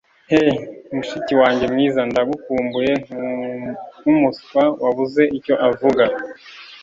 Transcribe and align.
hey, 0.31 0.49
mushiki 0.95 1.33
wanjye 1.41 1.65
mwiza, 1.73 2.01
ndagukumbuye 2.09 2.93
nkumuswa 3.99 4.63
wabuze 4.83 5.23
icyo 5.37 5.55
avuga 5.69 6.03